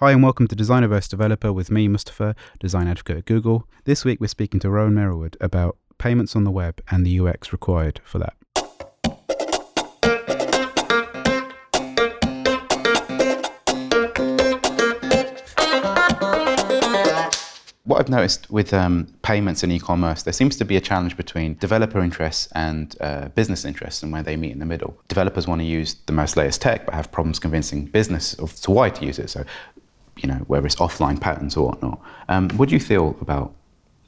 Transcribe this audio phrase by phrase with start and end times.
[0.00, 3.68] Hi and welcome to Designer vs Developer with me, Mustafa, design advocate at Google.
[3.84, 7.52] This week we're speaking to Rowan Merewood about payments on the web and the UX
[7.52, 8.34] required for that.
[17.90, 21.56] what I've noticed with um, payments in e-commerce, there seems to be a challenge between
[21.56, 24.96] developer interests and uh, business interests, and where they meet in the middle.
[25.08, 28.70] Developers want to use the most latest tech, but have problems convincing business of to
[28.70, 29.28] why to use it.
[29.28, 29.44] So,
[30.22, 32.00] you know, whether it's offline patterns or whatnot.
[32.28, 33.54] Um, what do you feel about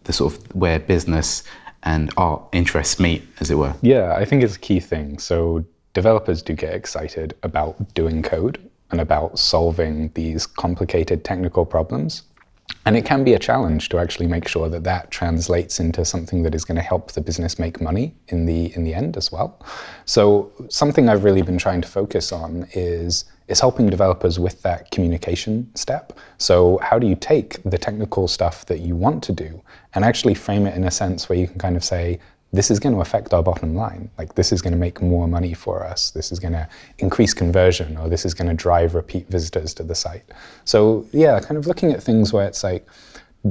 [0.04, 1.44] the sort of where business
[1.82, 3.74] and art interests meet, as it were?
[3.82, 5.18] Yeah, I think it's a key thing.
[5.18, 8.58] So developers do get excited about doing code
[8.90, 12.22] and about solving these complicated technical problems.
[12.84, 16.42] And it can be a challenge to actually make sure that that translates into something
[16.42, 19.30] that is going to help the business make money in the in the end as
[19.30, 19.60] well.
[20.04, 24.90] So something I've really been trying to focus on is is helping developers with that
[24.90, 26.18] communication step.
[26.38, 29.62] So how do you take the technical stuff that you want to do
[29.94, 32.18] and actually frame it in a sense where you can kind of say,
[32.52, 34.10] this is going to affect our bottom line.
[34.18, 36.10] Like this is going to make more money for us.
[36.10, 39.82] This is going to increase conversion, or this is going to drive repeat visitors to
[39.82, 40.24] the site.
[40.64, 42.86] So yeah, kind of looking at things where it's like,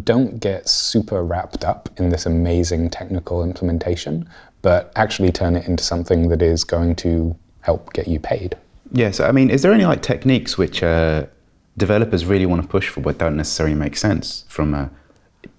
[0.04, 4.30] don't get super wrapped up in this amazing technical implementation,
[4.62, 8.56] but actually turn it into something that is going to help get you paid.
[8.92, 11.26] Yes, I mean, is there any like techniques which uh,
[11.78, 14.92] developers really want to push for but don't necessarily make sense from a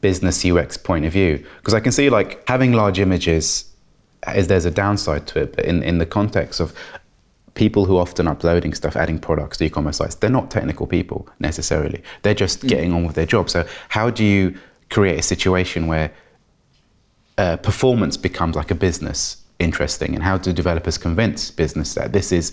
[0.00, 1.44] business UX point of view?
[1.58, 3.72] Because I can see like having large images
[4.34, 6.74] is there's a downside to it, but in, in the context of
[7.54, 11.28] people who are often uploading stuff, adding products to e-commerce sites, they're not technical people
[11.38, 12.02] necessarily.
[12.22, 12.68] They're just mm.
[12.68, 13.50] getting on with their job.
[13.50, 14.56] So how do you
[14.90, 16.12] create a situation where
[17.38, 22.32] uh, performance becomes like a business interesting, and how do developers convince business that this
[22.32, 22.52] is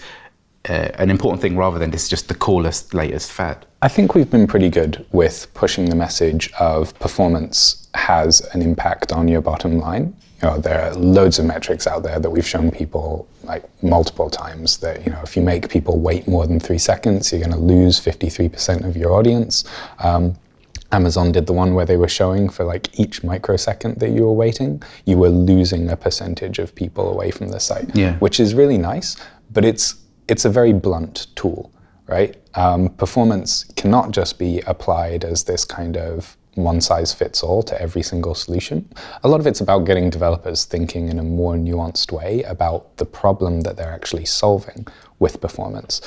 [0.67, 3.65] uh, an important thing rather than this just the coolest, latest fad?
[3.81, 9.11] I think we've been pretty good with pushing the message of performance has an impact
[9.11, 10.15] on your bottom line.
[10.41, 14.29] You know, there are loads of metrics out there that we've shown people like multiple
[14.29, 17.51] times that you know if you make people wait more than three seconds, you're going
[17.51, 19.63] to lose 53% of your audience.
[19.99, 20.35] Um,
[20.91, 24.33] Amazon did the one where they were showing for like each microsecond that you were
[24.33, 28.15] waiting, you were losing a percentage of people away from the site, yeah.
[28.17, 29.15] which is really nice,
[29.51, 29.95] but it's
[30.29, 31.71] it's a very blunt tool,
[32.07, 32.37] right?
[32.53, 37.81] Um, performance cannot just be applied as this kind of one size fits all to
[37.81, 38.87] every single solution.
[39.23, 43.05] A lot of it's about getting developers thinking in a more nuanced way about the
[43.05, 44.85] problem that they're actually solving
[45.19, 46.01] with performance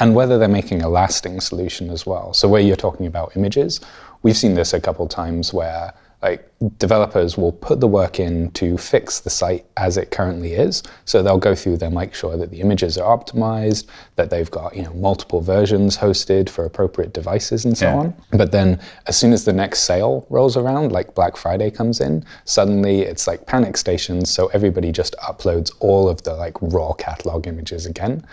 [0.00, 2.32] and whether they're making a lasting solution as well.
[2.32, 3.80] So, where you're talking about images,
[4.22, 5.92] we've seen this a couple times where
[6.22, 10.82] like developers will put the work in to fix the site as it currently is.
[11.06, 13.86] So they'll go through, they'll make sure that the images are optimized,
[14.16, 17.96] that they've got you know multiple versions hosted for appropriate devices and so yeah.
[17.96, 18.14] on.
[18.32, 22.24] But then as soon as the next sale rolls around, like Black Friday comes in,
[22.44, 24.30] suddenly it's like panic stations.
[24.30, 28.26] So everybody just uploads all of the like raw catalog images again,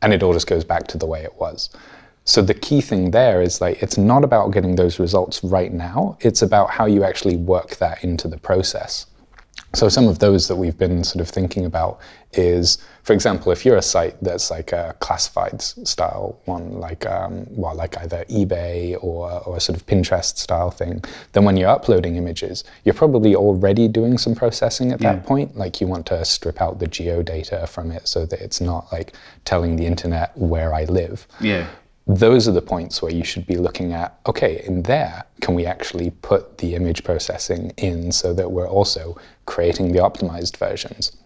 [0.00, 1.70] and it all just goes back to the way it was.
[2.24, 6.16] So the key thing there is like it's not about getting those results right now.
[6.20, 9.06] It's about how you actually work that into the process.
[9.74, 11.98] So some of those that we've been sort of thinking about
[12.34, 17.46] is, for example, if you're a site that's like a classifieds style one, like um,
[17.48, 21.02] well, like either eBay or or a sort of Pinterest style thing,
[21.32, 25.14] then when you're uploading images, you're probably already doing some processing at yeah.
[25.14, 25.56] that point.
[25.56, 28.92] Like you want to strip out the geo data from it so that it's not
[28.92, 31.26] like telling the internet where I live.
[31.40, 31.66] Yeah
[32.06, 35.66] those are the points where you should be looking at okay, in there, can we
[35.66, 41.16] actually put the image processing in so that we're also creating the optimized versions?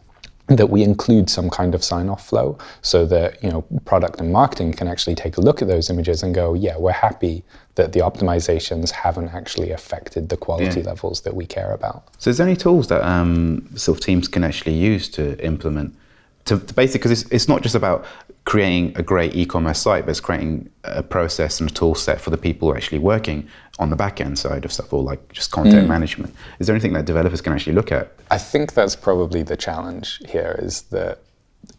[0.48, 4.32] That we include some kind of sign off flow so that you know product and
[4.32, 7.42] marketing can actually take a look at those images and go, yeah, we're happy
[7.74, 10.86] that the optimizations haven't actually affected the quality yeah.
[10.86, 12.04] levels that we care about.
[12.18, 15.96] So, is there any tools that um, sort of teams can actually use to implement
[16.46, 18.04] to, to basically because it's, it's not just about
[18.44, 22.30] creating a great e-commerce site, but it's creating a process and a tool set for
[22.30, 23.46] the people who are actually working
[23.78, 25.88] on the back end side of stuff or like just content mm.
[25.88, 26.34] management.
[26.60, 28.12] Is there anything that developers can actually look at?
[28.30, 31.18] I think that's probably the challenge here is that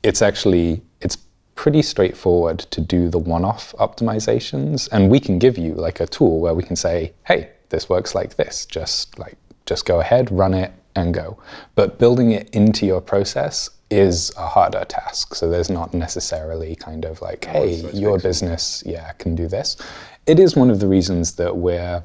[0.04, 1.18] it's actually it's
[1.56, 6.40] pretty straightforward to do the one-off optimizations and we can give you like a tool
[6.40, 8.66] where we can say, hey, this works like this.
[8.66, 11.38] Just like just go ahead, run it and go.
[11.76, 15.36] But building it into your process is a harder task.
[15.36, 19.78] So there's not necessarily kind of like, oh, hey, your business, yeah, can do this.
[20.26, 22.04] It is one of the reasons that we're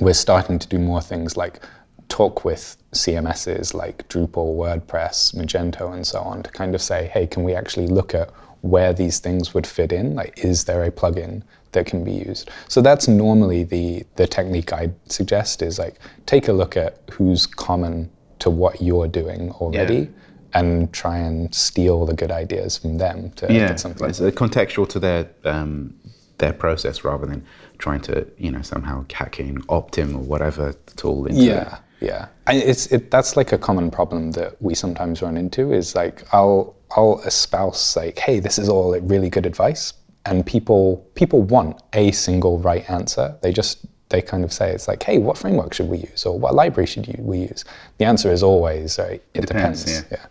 [0.00, 1.60] we're starting to do more things like
[2.08, 7.28] talk with CMSs like Drupal, WordPress, Magento, and so on to kind of say, hey,
[7.28, 8.30] can we actually look at
[8.62, 10.16] where these things would fit in?
[10.16, 11.42] Like, is there a plugin
[11.74, 12.50] that can be used.
[12.68, 17.46] So that's normally the the technique I suggest is like take a look at who's
[17.46, 18.10] common
[18.44, 19.94] to what you're doing already.
[19.94, 20.60] Yeah.
[20.60, 24.08] And try and steal the good ideas from them to yeah, get something.
[24.08, 25.92] it's uh, contextual to their um,
[26.38, 27.44] their process rather than
[27.78, 31.46] trying to you know somehow hack in Optim or whatever tool into it.
[31.46, 32.28] Yeah, yeah.
[32.46, 36.22] And it's it, that's like a common problem that we sometimes run into is like
[36.32, 39.92] I'll I'll espouse like, hey, this is all like really good advice,
[40.24, 43.36] and people people want a single right answer.
[43.42, 46.38] They just they kind of say it's like, hey, what framework should we use or
[46.38, 47.64] what library should you, we use?
[47.98, 49.20] The answer is always right.
[49.34, 50.06] It, depends, depends.
[50.12, 50.26] yeah.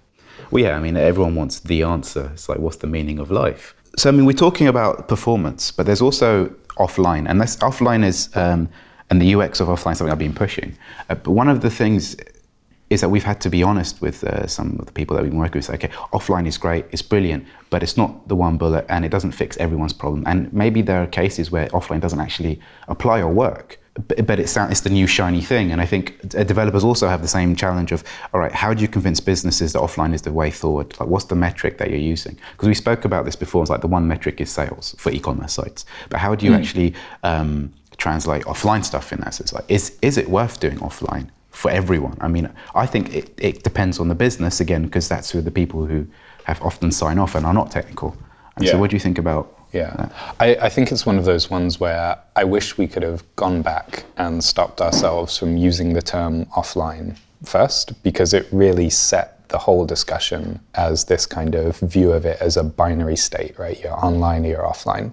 [0.51, 2.29] Well, yeah, I mean, everyone wants the answer.
[2.33, 3.75] It's like, what's the meaning of life?
[3.97, 6.47] So, I mean, we're talking about performance, but there's also
[6.77, 8.69] offline, and this offline is, um,
[9.09, 10.77] and the UX of offline something I've been pushing.
[11.09, 12.15] Uh, but one of the things
[12.93, 15.31] is that we've had to be honest with uh, some of the people that we've
[15.31, 15.65] been working with.
[15.65, 19.09] Say, okay, offline is great, it's brilliant, but it's not the one bullet, and it
[19.09, 20.23] doesn't fix everyone's problem.
[20.25, 24.57] And maybe there are cases where offline doesn't actually apply or work but, but it's,
[24.57, 25.71] it's the new shiny thing.
[25.71, 28.03] And I think developers also have the same challenge of,
[28.33, 30.99] all right, how do you convince businesses that offline is the way forward?
[30.99, 32.37] Like, what's the metric that you're using?
[32.53, 33.61] Because we spoke about this before.
[33.61, 35.85] It's like the one metric is sales for e-commerce sites.
[36.09, 36.57] But how do you mm.
[36.57, 36.93] actually
[37.23, 39.53] um, translate offline stuff in that sense?
[39.53, 42.17] Like, is is it worth doing offline for everyone?
[42.19, 45.51] I mean, I think it, it depends on the business again, because that's who the
[45.51, 46.05] people who
[46.43, 48.17] have often sign off and are not technical.
[48.55, 48.71] And yeah.
[48.71, 50.09] so, what do you think about yeah.
[50.39, 53.63] I, I, think it's one of those ones where I wish we could have gone
[53.63, 59.57] back and stopped ourselves from using the term offline first, because it really set the
[59.57, 63.79] whole discussion as this kind of view of it as a binary state, right?
[63.81, 65.11] You're online or you're offline.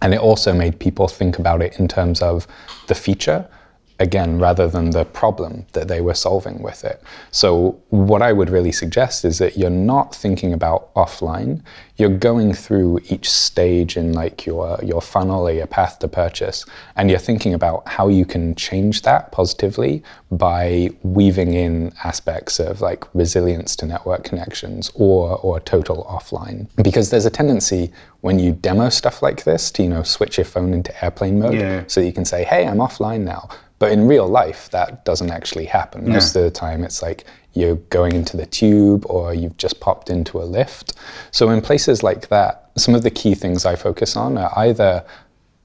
[0.00, 2.46] And it also made people think about it in terms of
[2.88, 3.46] the feature
[4.02, 7.00] again rather than the problem that they were solving with it.
[7.30, 11.62] So, what I would really suggest is that you're not thinking about offline,
[11.96, 16.66] you're going through each stage in like your, your funnel or your path to purchase,
[16.96, 20.02] and you're thinking about how you can change that positively
[20.32, 26.66] by weaving in aspects of like resilience to network connections or, or total offline.
[26.82, 30.44] Because there's a tendency when you demo stuff like this to, you know, switch your
[30.44, 31.82] phone into airplane mode yeah.
[31.88, 33.48] so you can say, hey, I'm offline now.
[33.80, 36.08] But in real life, that doesn't actually happen.
[36.08, 37.24] Most of the time, it's like
[37.54, 40.94] you're going into the tube or you've just popped into a lift.
[41.32, 45.04] So, in places like that, some of the key things I focus on are either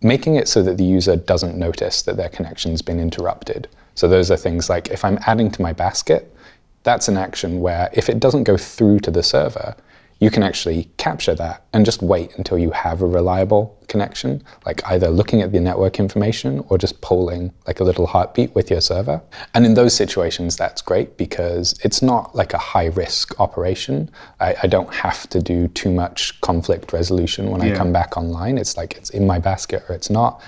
[0.01, 3.68] making it so that the user doesn't notice that their connection's been interrupted.
[3.94, 6.36] So, those are things like if I'm adding to my basket,
[6.81, 9.75] that's an action where if it doesn't go through to the server,
[10.19, 14.81] you can actually capture that and just wait until you have a reliable connection, like
[14.88, 18.81] either looking at the network information or just polling like a little heartbeat with your
[18.81, 19.22] server.
[19.54, 24.10] And in those situations, that's great because it's not like a high risk operation.
[24.40, 27.74] I, I don't have to do too much conflict resolution when yeah.
[27.74, 28.58] I come back online.
[28.58, 30.42] It's like it's in my basket or it's not.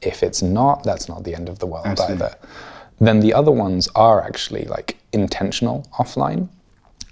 [0.00, 2.26] If it's not, that's not the end of the world Absolutely.
[2.26, 2.36] either.
[3.00, 6.48] Then the other ones are actually like intentional offline.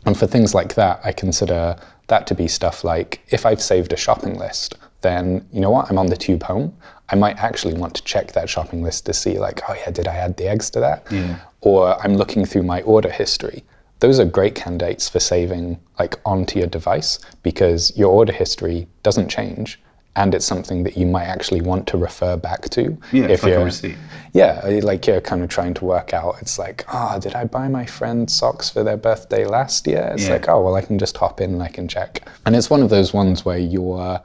[0.07, 1.77] And for things like that, I consider
[2.11, 5.91] that to be stuff like if I've saved a shopping list, then you know what,
[5.91, 6.77] I'm on the tube home.
[7.09, 10.07] I might actually want to check that shopping list to see, like, oh yeah, did
[10.07, 11.11] I add the eggs to that?
[11.11, 11.39] Yeah.
[11.63, 13.65] Or I'm looking through my order history.
[14.01, 19.29] Those are great candidates for saving like onto your device because your order history doesn't
[19.29, 19.81] change
[20.17, 22.97] and it's something that you might actually want to refer back to.
[23.13, 23.97] Yeah, if like you're, receipt.
[24.33, 26.37] Yeah, like you're kind of trying to work out.
[26.41, 30.11] It's like, ah, oh, did I buy my friend socks for their birthday last year?
[30.15, 30.33] It's yeah.
[30.33, 32.29] like, oh, well, I can just hop in and I can check.
[32.45, 34.21] And it's one of those ones where you're,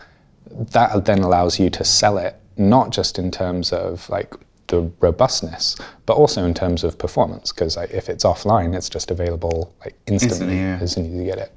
[0.71, 4.33] that then allows you to sell it, not just in terms of like
[4.67, 5.77] the robustness,
[6.07, 7.51] but also in terms of performance.
[7.51, 10.79] Because if it's offline, it's just available like instantly, instantly yeah.
[10.81, 11.51] as soon as you get it.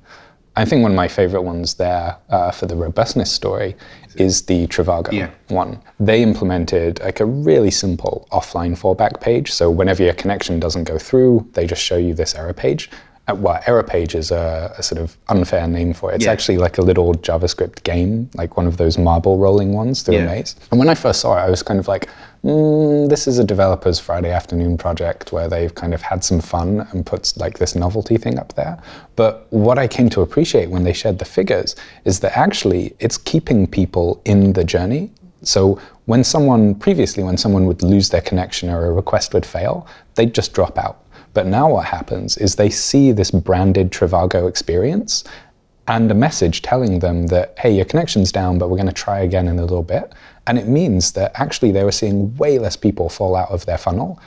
[0.59, 3.77] I think one of my favorite ones there uh, for the robustness story
[4.17, 5.31] is the Trivago yeah.
[5.47, 5.81] one.
[6.01, 9.53] They implemented like a really simple offline fallback page.
[9.53, 12.91] So whenever your connection doesn't go through, they just show you this error page.
[13.29, 16.17] Uh, well, error page is a, a, sort of unfair name for it.
[16.17, 16.33] It's yeah.
[16.33, 20.23] actually like a little JavaScript game, like one of those marble rolling ones through yeah.
[20.23, 20.57] a maze.
[20.71, 22.09] And when I first saw it, I was kind of like,
[22.43, 26.89] mm, this is a developer's Friday afternoon project where they've kind of had some fun
[26.93, 28.83] and put like this novelty thing up there.
[29.17, 33.19] But what I came to appreciate when they shared the figures is that actually it's
[33.19, 35.11] keeping people in the journey.
[35.43, 39.87] So when someone previously, when someone would lose their connection or a request would fail,
[40.15, 41.05] they'd just drop out
[41.35, 45.25] but now what happens is they see this branded Trivago experience
[45.89, 49.21] and a message telling them that, hey, your connection's down, but we're going to try
[49.21, 50.13] again in a little bit.
[50.47, 53.79] And it means that actually they were seeing way less people fall out of their
[53.79, 54.21] funnel.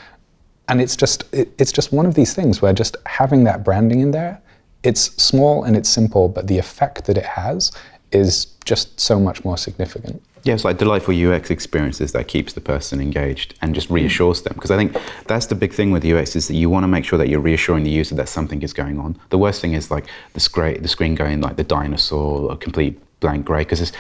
[0.68, 4.00] And it's just it, it's just one of these things where just having that branding
[4.00, 4.42] in there,
[4.84, 7.72] it's small and it's simple, but the effect that it has
[8.12, 10.22] is just so much more significant.
[10.44, 14.54] Yeah, it's like delightful UX experiences that keeps the person engaged and just reassures them.
[14.56, 17.06] Because I think that's the big thing with UX is that you want to make
[17.06, 19.20] sure that you're reassuring the user that something is going on.
[19.30, 23.00] The worst thing is like the screen, the screen going like the dinosaur or complete
[23.20, 23.60] blank grey.
[23.60, 23.92] Because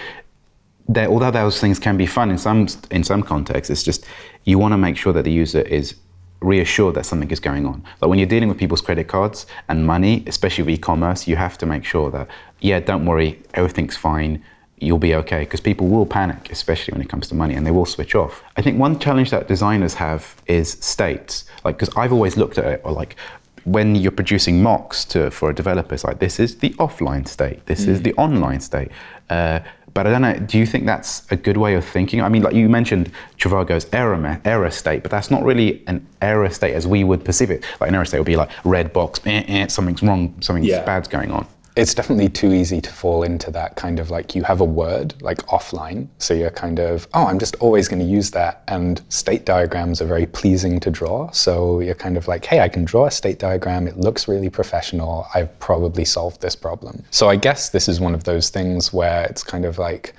[0.98, 4.05] although those things can be fun in some in some contexts, it's just
[4.43, 5.95] you want to make sure that the user is
[6.41, 7.83] reassured that something is going on.
[8.01, 11.55] Like when you're dealing with people's credit cards and money, especially with e-commerce, you have
[11.60, 12.27] to make sure that
[12.62, 14.43] yeah, don't worry, everything's fine
[14.81, 17.71] you'll be okay because people will panic, especially when it comes to money, and they
[17.71, 18.43] will switch off.
[18.57, 21.45] I think one challenge that designers have is states.
[21.63, 23.15] Like, because I've always looked at it, or like
[23.63, 27.65] when you're producing mocks to for a developer, it's like this is the offline state,
[27.67, 27.89] this mm.
[27.89, 28.89] is the online state.
[29.29, 29.59] Uh,
[29.93, 30.39] but I don't know.
[30.39, 32.21] Do you think that's a good way of thinking?
[32.21, 36.50] I mean, like you mentioned Trivago's error error state, but that's not really an error
[36.50, 37.65] state as we would perceive it.
[37.79, 40.85] Like an error state would be like red box, eh, eh, something's wrong, something yeah.
[40.85, 41.45] bad's going on
[41.75, 45.13] it's definitely too easy to fall into that kind of like you have a word
[45.22, 46.08] like offline.
[46.18, 48.63] So you're kind of oh i'm just always going to use that.
[48.68, 51.32] And state diagrams are very pleasing to draw.
[51.32, 53.88] So you're kind of like hey i can draw a state diagram.
[53.88, 55.28] It looks really professional.
[55.34, 57.04] I've probably solved this problem.
[57.12, 60.13] So i guess this is one of those things where it's kind of like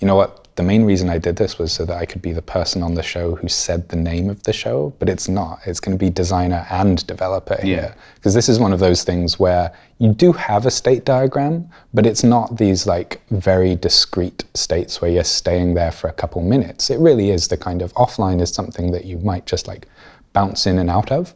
[0.00, 2.34] you know what the main reason I did this was so that I could be
[2.34, 5.60] the person on the show who said the name of the show, but it's not.
[5.64, 7.64] It's going to be designer and developer yeah.
[7.64, 7.94] here.
[8.16, 12.04] Because this is one of those things where you do have a state diagram, but
[12.04, 16.90] it's not these like very discrete states where you're staying there for a couple minutes.
[16.90, 19.88] It really is the kind of offline is something that you might just like
[20.34, 21.34] bounce in and out of.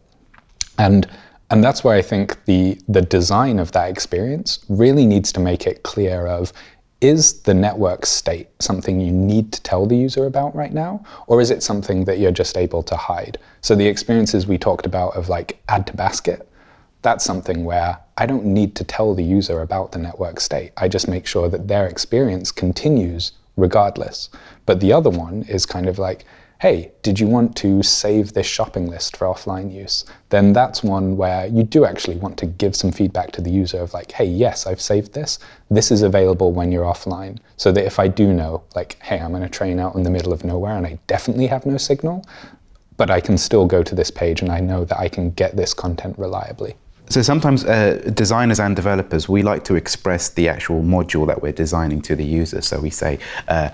[0.78, 1.08] And
[1.50, 5.66] and that's where I think the the design of that experience really needs to make
[5.66, 6.52] it clear of
[7.04, 11.04] is the network state something you need to tell the user about right now?
[11.26, 13.36] Or is it something that you're just able to hide?
[13.60, 16.48] So the experiences we talked about of like add to basket,
[17.02, 20.72] that's something where I don't need to tell the user about the network state.
[20.78, 24.30] I just make sure that their experience continues regardless.
[24.64, 26.24] But the other one is kind of like,
[26.60, 30.04] hey, did you want to save this shopping list for offline use?
[30.30, 33.80] Then that's one where you do actually want to give some feedback to the user
[33.80, 35.38] of like, hey, yes, I've saved this.
[35.70, 37.38] This is available when you're offline.
[37.56, 40.10] So that if I do know, like, hey, I'm in a train out in the
[40.10, 42.24] middle of nowhere and I definitely have no signal,
[42.96, 45.56] but I can still go to this page and I know that I can get
[45.56, 46.76] this content reliably.
[47.10, 51.52] So sometimes uh, designers and developers, we like to express the actual module that we're
[51.52, 52.62] designing to the user.
[52.62, 53.18] So we say,
[53.48, 53.68] uh,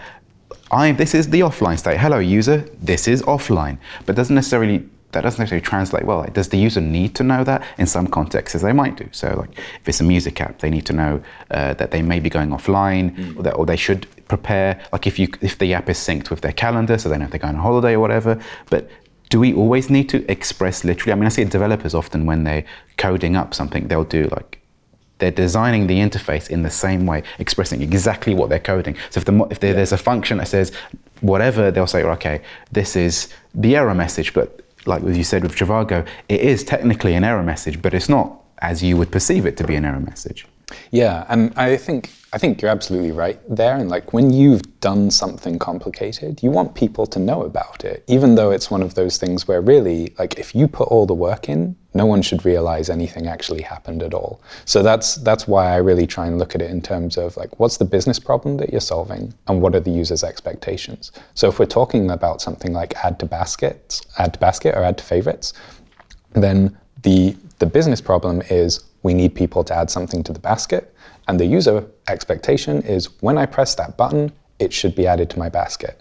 [0.71, 1.99] I, this is the offline state.
[1.99, 2.59] Hello, user.
[2.81, 3.79] This is offline.
[4.07, 6.19] But doesn't necessarily that doesn't necessarily translate well.
[6.19, 7.65] Like, does the user need to know that?
[7.79, 9.09] In some contexts, they might do.
[9.11, 12.21] So, like if it's a music app, they need to know uh, that they may
[12.21, 13.37] be going offline, mm.
[13.37, 14.81] or, that, or they should prepare.
[14.93, 17.33] Like if you if the app is synced with their calendar, so they know if
[17.33, 18.41] they're going on holiday or whatever.
[18.69, 18.89] But
[19.31, 21.13] do we always need to express literally?
[21.13, 22.65] I mean, I see developers often when they're
[22.97, 24.60] coding up something, they'll do like
[25.21, 28.97] they're designing the interface in the same way, expressing exactly what they're coding.
[29.11, 30.73] So if, the, if there's a function that says
[31.21, 36.07] whatever, they'll say, okay, this is the error message, but like you said with Trivago,
[36.29, 39.67] it is technically an error message, but it's not as you would perceive it to
[39.67, 40.47] be an error message.
[40.91, 43.77] Yeah, and I think I think you're absolutely right there.
[43.77, 48.37] And like when you've done something complicated, you want people to know about it, even
[48.37, 51.49] though it's one of those things where really, like if you put all the work
[51.49, 54.41] in, no one should realize anything actually happened at all.
[54.65, 57.59] So that's that's why I really try and look at it in terms of like
[57.59, 61.11] what's the business problem that you're solving and what are the user's expectations.
[61.35, 64.99] So if we're talking about something like add to baskets, add to basket or add
[64.99, 65.53] to favorites,
[66.35, 70.95] then the the business problem is we need people to add something to the basket.
[71.31, 75.39] And the user expectation is when I press that button, it should be added to
[75.39, 76.01] my basket.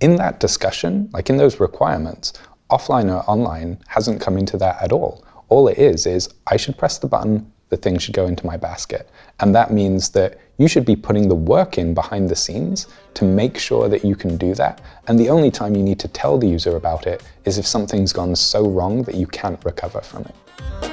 [0.00, 2.32] In that discussion, like in those requirements,
[2.70, 5.26] offline or online hasn't come into that at all.
[5.50, 8.56] All it is is I should press the button, the thing should go into my
[8.56, 9.10] basket.
[9.40, 13.26] And that means that you should be putting the work in behind the scenes to
[13.26, 14.80] make sure that you can do that.
[15.06, 18.14] And the only time you need to tell the user about it is if something's
[18.14, 20.91] gone so wrong that you can't recover from it.